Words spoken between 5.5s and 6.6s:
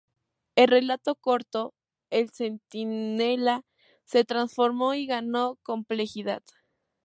complejidad.